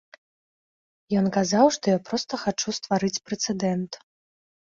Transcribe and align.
Ён 1.21 1.25
сказаў, 1.31 1.65
што 1.75 1.85
я 1.93 1.99
проста 2.07 2.33
хачу 2.45 2.75
стварыць 2.79 3.23
прэцэдэнт. 3.29 4.01